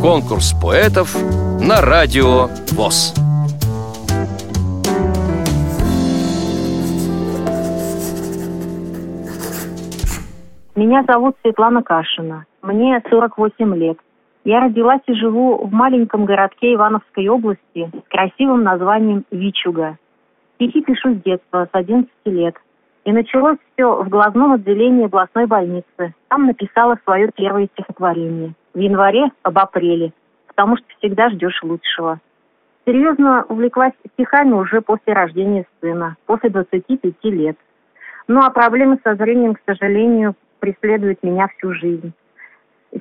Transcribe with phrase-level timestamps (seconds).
[0.00, 1.14] Конкурс поэтов
[1.60, 3.14] на радио ВОЗ.
[10.74, 12.46] Меня зовут Светлана Кашина.
[12.62, 13.98] Мне 48 лет.
[14.44, 19.98] Я родилась и живу в маленьком городке Ивановской области с красивым названием Вичуга.
[20.54, 22.54] Стихи пишу с детства, с 11 лет.
[23.04, 26.14] И началось все в глазном отделении областной больницы.
[26.28, 28.54] Там написала свое первое стихотворение.
[28.74, 30.12] В январе об апреле,
[30.46, 32.20] потому что всегда ждешь лучшего.
[32.86, 37.56] Серьезно увлеклась стихами уже после рождения сына, после 25 лет.
[38.28, 42.12] Ну а проблемы со зрением, к сожалению, преследуют меня всю жизнь.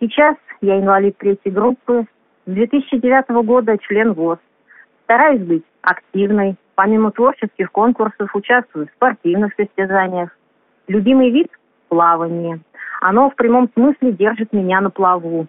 [0.00, 2.06] Сейчас я инвалид третьей группы,
[2.46, 4.38] с 2009 года член ВОЗ.
[5.04, 10.36] Стараюсь быть активной, помимо творческих конкурсов участвую в спортивных состязаниях.
[10.88, 11.48] Любимый вид–
[11.88, 12.60] плавание.
[13.06, 15.46] Оно в прямом смысле держит меня на плаву.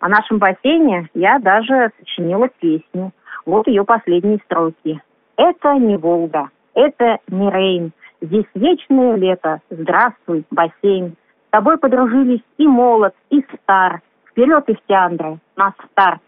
[0.00, 3.12] О нашем бассейне я даже сочинила песню.
[3.46, 5.00] Вот ее последние строки.
[5.38, 7.92] Это не Волга, это не Рейн.
[8.20, 9.62] Здесь вечное лето.
[9.70, 11.16] Здравствуй, бассейн.
[11.46, 14.02] С тобой подружились и молод, и стар.
[14.28, 16.20] Вперед, Ихтиандра, на старт.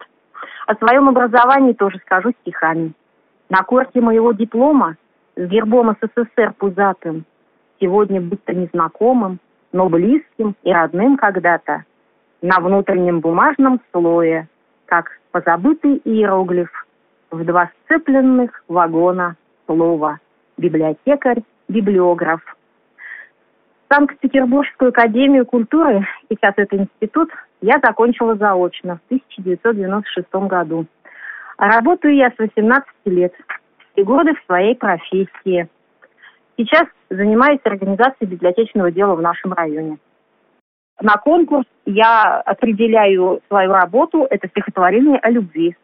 [0.66, 2.94] О своем образовании тоже скажу стихами.
[3.50, 4.96] На корте моего диплома
[5.36, 7.26] с гербом СССР пузатым
[7.78, 9.38] сегодня будто незнакомым,
[9.72, 11.84] но близким и родным когда-то.
[12.40, 14.48] На внутреннем бумажном слое,
[14.86, 16.70] как позабытый иероглиф,
[17.30, 20.18] в два сцепленных вагона слова.
[20.56, 22.40] Библиотекарь, библиограф–
[23.92, 27.28] Санкт-Петербургскую академию культуры, сейчас это институт,
[27.60, 30.86] я закончила заочно в 1996 году.
[31.58, 33.34] Работаю я с 18 лет,
[33.94, 35.68] и годы в своей профессии.
[36.56, 39.98] Сейчас занимаюсь организацией библиотечного дела в нашем районе.
[41.00, 45.76] На конкурс я определяю свою работу, это стихотворение о любви.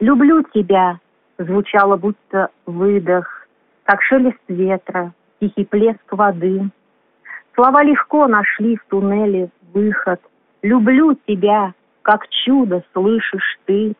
[0.00, 0.98] «Люблю тебя»
[1.40, 3.46] звучало будто выдох,
[3.84, 6.70] как шелест ветра, тихий плеск воды.
[7.54, 10.20] Слова легко нашли в туннеле выход.
[10.62, 11.72] «Люблю тебя,
[12.02, 13.94] как чудо слышишь ты».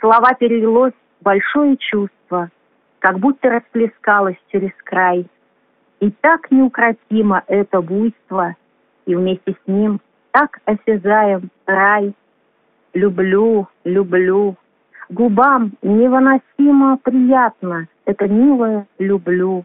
[0.00, 2.50] слова перелилось большое чувство,
[2.98, 5.26] как будто расплескалось через край.
[6.00, 8.54] И так неукротимо это буйство,
[9.06, 10.00] и вместе с ним
[10.30, 12.14] так осязаем рай.
[12.94, 14.56] Люблю, люблю,
[15.08, 19.64] губам невыносимо приятно это милое «люблю».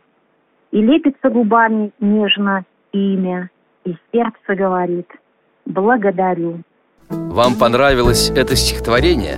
[0.71, 3.49] И лепится губами нежно имя,
[3.85, 5.07] и сердце говорит
[5.65, 6.61] «благодарю».
[7.09, 9.37] Вам понравилось это стихотворение?